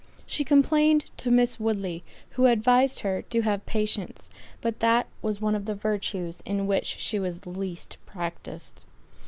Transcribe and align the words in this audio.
She 0.25 0.43
complained 0.43 1.11
to 1.17 1.29
Miss 1.29 1.59
Woodley, 1.59 2.03
who 2.31 2.47
advised 2.47 3.01
her 3.01 3.21
to 3.21 3.41
have 3.43 3.67
patience; 3.67 4.31
but 4.59 4.79
that 4.79 5.05
was 5.21 5.39
one 5.41 5.53
of 5.53 5.65
the 5.65 5.75
virtues 5.75 6.41
in 6.43 6.65
which 6.65 6.97
she 6.97 7.19
was 7.19 7.37
the 7.41 7.51
least 7.51 7.97
practised. 8.07 8.85